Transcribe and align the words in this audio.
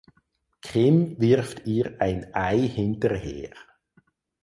Kim 0.63 1.19
wirft 1.21 1.67
ihr 1.67 1.97
ein 2.01 2.33
Ei 2.33 2.57
hinterher. 2.57 3.51